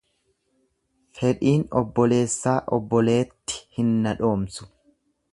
[1.17, 4.69] Fedhiin obboleessaa obboleetti hin nadhoomsu.